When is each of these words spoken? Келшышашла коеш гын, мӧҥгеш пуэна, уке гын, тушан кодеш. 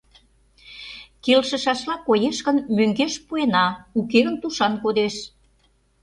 Келшышашла 1.23 1.95
коеш 2.07 2.37
гын, 2.45 2.57
мӧҥгеш 2.75 3.13
пуэна, 3.25 3.65
уке 3.99 4.19
гын, 4.25 4.35
тушан 4.41 4.73
кодеш. 4.83 5.15